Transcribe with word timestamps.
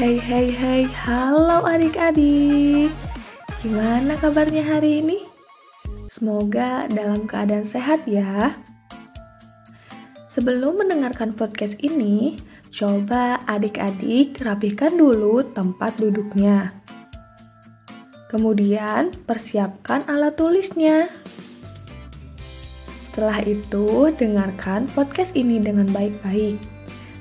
Hey 0.00 0.16
hey 0.16 0.48
hey, 0.48 0.82
halo 1.04 1.60
adik-adik. 1.68 2.88
Gimana 3.60 4.16
kabarnya 4.16 4.64
hari 4.64 5.04
ini? 5.04 5.28
Semoga 6.08 6.88
dalam 6.88 7.28
keadaan 7.28 7.68
sehat 7.68 8.08
ya. 8.08 8.56
Sebelum 10.24 10.80
mendengarkan 10.80 11.36
podcast 11.36 11.76
ini, 11.84 12.40
coba 12.72 13.44
adik-adik 13.44 14.40
rapihkan 14.40 14.96
dulu 14.96 15.44
tempat 15.44 16.00
duduknya. 16.00 16.72
Kemudian, 18.32 19.12
persiapkan 19.28 20.08
alat 20.08 20.32
tulisnya. 20.32 21.12
Setelah 23.12 23.44
itu, 23.44 24.08
dengarkan 24.16 24.88
podcast 24.96 25.36
ini 25.36 25.60
dengan 25.60 25.92
baik-baik. 25.92 26.79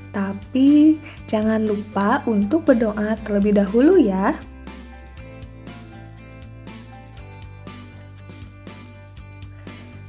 Tapi 0.09 0.98
jangan 1.30 1.66
lupa 1.66 2.26
untuk 2.26 2.66
berdoa 2.66 3.13
terlebih 3.22 3.62
dahulu 3.62 4.02
ya. 4.02 4.34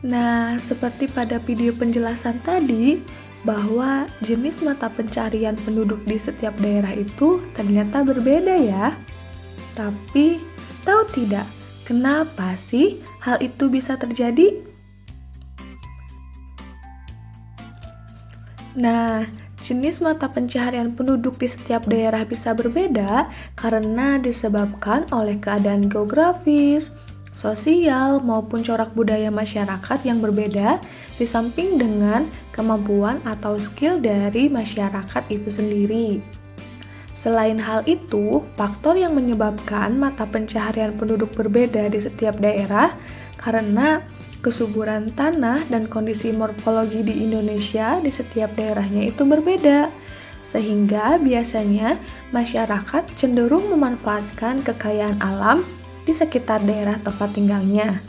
Nah, 0.00 0.56
seperti 0.56 1.12
pada 1.12 1.36
video 1.36 1.76
penjelasan 1.76 2.40
tadi, 2.40 3.04
bahwa 3.44 4.04
jenis 4.20 4.60
mata 4.60 4.92
pencarian 4.92 5.56
penduduk 5.64 6.00
di 6.04 6.20
setiap 6.20 6.52
daerah 6.60 6.92
itu 6.92 7.40
ternyata 7.56 8.04
berbeda 8.04 8.56
ya. 8.56 8.96
Tapi, 9.76 10.40
tahu 10.84 11.02
tidak, 11.12 11.44
kenapa 11.84 12.56
sih 12.56 13.00
hal 13.24 13.40
itu 13.40 13.68
bisa 13.72 13.96
terjadi? 13.96 14.60
Nah, 18.76 19.26
Jenis 19.60 20.00
mata 20.00 20.24
pencaharian 20.32 20.96
penduduk 20.96 21.36
di 21.36 21.44
setiap 21.44 21.84
daerah 21.84 22.24
bisa 22.24 22.56
berbeda 22.56 23.28
karena 23.60 24.16
disebabkan 24.16 25.04
oleh 25.12 25.36
keadaan 25.36 25.84
geografis, 25.84 26.88
sosial, 27.36 28.24
maupun 28.24 28.64
corak 28.64 28.96
budaya 28.96 29.28
masyarakat 29.28 29.98
yang 30.08 30.24
berbeda, 30.24 30.80
di 31.20 31.28
samping 31.28 31.76
dengan 31.76 32.24
kemampuan 32.56 33.20
atau 33.28 33.60
skill 33.60 34.00
dari 34.00 34.48
masyarakat 34.48 35.28
itu 35.28 35.48
sendiri. 35.52 36.08
Selain 37.12 37.60
hal 37.60 37.84
itu, 37.84 38.40
faktor 38.56 38.96
yang 38.96 39.12
menyebabkan 39.12 39.92
mata 39.92 40.24
pencaharian 40.24 40.96
penduduk 40.96 41.36
berbeda 41.36 41.92
di 41.92 42.00
setiap 42.00 42.40
daerah 42.40 42.96
karena 43.36 44.00
kesuburan 44.40 45.12
tanah 45.12 45.62
dan 45.68 45.86
kondisi 45.86 46.32
morfologi 46.32 47.04
di 47.04 47.24
Indonesia 47.28 48.00
di 48.00 48.08
setiap 48.08 48.56
daerahnya 48.56 49.08
itu 49.08 49.24
berbeda. 49.24 49.92
Sehingga 50.42 51.20
biasanya 51.22 52.00
masyarakat 52.34 53.06
cenderung 53.14 53.70
memanfaatkan 53.70 54.64
kekayaan 54.66 55.20
alam 55.22 55.62
di 56.02 56.12
sekitar 56.16 56.58
daerah 56.66 56.98
tempat 56.98 57.30
tinggalnya. 57.36 58.02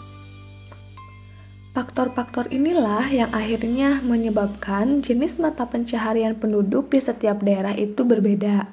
Faktor-faktor 1.72 2.52
inilah 2.52 3.08
yang 3.08 3.32
akhirnya 3.32 4.04
menyebabkan 4.04 5.00
jenis 5.00 5.40
mata 5.40 5.64
pencaharian 5.64 6.36
penduduk 6.36 6.92
di 6.92 7.00
setiap 7.00 7.40
daerah 7.40 7.72
itu 7.72 8.04
berbeda. 8.04 8.68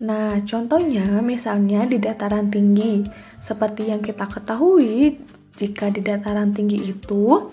Nah, 0.00 0.38
contohnya 0.46 1.18
misalnya 1.20 1.84
di 1.90 1.98
dataran 1.98 2.48
tinggi, 2.48 3.02
seperti 3.42 3.90
yang 3.90 3.98
kita 4.00 4.30
ketahui 4.30 5.18
jika 5.60 5.92
di 5.92 6.00
dataran 6.00 6.56
tinggi 6.56 6.88
itu 6.88 7.52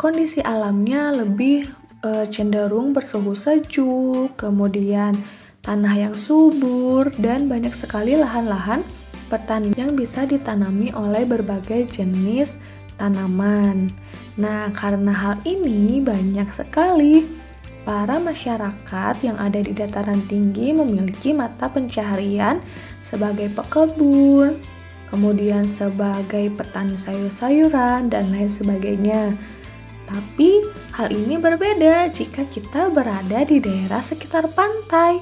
kondisi 0.00 0.40
alamnya 0.40 1.12
lebih 1.12 1.68
e, 2.00 2.24
cenderung 2.32 2.96
bersuhu 2.96 3.36
sejuk, 3.36 4.32
kemudian 4.40 5.12
tanah 5.60 6.08
yang 6.08 6.16
subur 6.16 7.12
dan 7.20 7.52
banyak 7.52 7.76
sekali 7.76 8.16
lahan-lahan 8.16 8.80
pertanian 9.28 9.76
yang 9.76 9.92
bisa 9.92 10.24
ditanami 10.24 10.88
oleh 10.96 11.28
berbagai 11.28 12.00
jenis 12.00 12.56
tanaman. 12.96 13.92
Nah, 14.40 14.72
karena 14.72 15.12
hal 15.12 15.36
ini 15.44 16.00
banyak 16.00 16.48
sekali 16.56 17.28
para 17.84 18.16
masyarakat 18.18 19.14
yang 19.20 19.36
ada 19.36 19.60
di 19.60 19.72
dataran 19.76 20.18
tinggi 20.26 20.72
memiliki 20.72 21.36
mata 21.36 21.68
pencaharian 21.68 22.58
sebagai 23.04 23.52
pekebun, 23.54 24.58
kemudian 25.10 25.66
sebagai 25.68 26.50
petani 26.54 26.98
sayur-sayuran, 26.98 28.10
dan 28.10 28.30
lain 28.32 28.50
sebagainya. 28.50 29.34
Tapi 30.06 30.62
hal 30.94 31.10
ini 31.10 31.34
berbeda 31.34 32.06
jika 32.14 32.46
kita 32.46 32.94
berada 32.94 33.42
di 33.42 33.58
daerah 33.58 34.02
sekitar 34.02 34.46
pantai, 34.54 35.18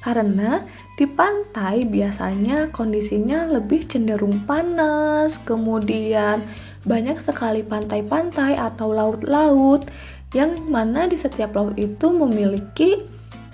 karena 0.00 0.64
di 0.96 1.04
pantai 1.04 1.84
biasanya 1.84 2.72
kondisinya 2.72 3.48
lebih 3.48 3.84
cenderung 3.84 4.44
panas, 4.48 5.36
kemudian 5.44 6.40
banyak 6.84 7.16
sekali 7.20 7.64
pantai-pantai 7.64 8.56
atau 8.60 8.92
laut-laut 8.92 9.88
yang 10.36 10.56
mana 10.68 11.08
di 11.08 11.16
setiap 11.16 11.56
laut 11.56 11.76
itu 11.80 12.12
memiliki 12.12 13.00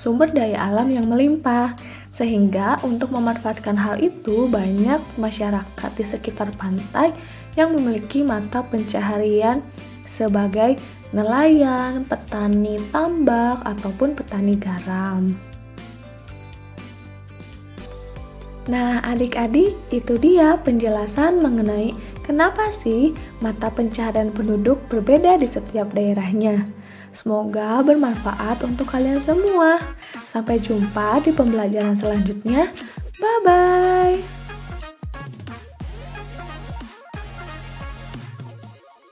sumber 0.00 0.32
daya 0.32 0.56
alam 0.72 0.88
yang 0.88 1.04
melimpah. 1.04 1.76
Sehingga 2.08 2.80
untuk 2.82 3.12
memanfaatkan 3.12 3.76
hal 3.76 4.00
itu 4.00 4.48
banyak 4.48 4.98
masyarakat 5.20 5.90
di 5.94 6.04
sekitar 6.08 6.48
pantai 6.56 7.12
yang 7.54 7.76
memiliki 7.76 8.24
mata 8.24 8.64
pencaharian 8.64 9.60
sebagai 10.08 10.80
nelayan, 11.14 12.02
petani 12.08 12.80
tambak, 12.90 13.62
ataupun 13.62 14.18
petani 14.18 14.58
garam. 14.58 15.30
Nah, 18.66 19.02
adik-adik, 19.02 19.74
itu 19.90 20.14
dia 20.18 20.58
penjelasan 20.62 21.42
mengenai 21.42 21.94
kenapa 22.22 22.70
sih 22.70 23.14
mata 23.42 23.70
pencaharian 23.70 24.30
penduduk 24.34 24.82
berbeda 24.90 25.38
di 25.38 25.46
setiap 25.46 25.90
daerahnya. 25.94 26.79
Semoga 27.10 27.82
bermanfaat 27.82 28.62
untuk 28.62 28.90
kalian 28.90 29.18
semua. 29.18 29.78
Sampai 30.30 30.62
jumpa 30.62 31.20
di 31.22 31.34
pembelajaran 31.34 31.98
selanjutnya. 31.98 32.70
Bye 33.18 33.40
bye. 33.44 34.39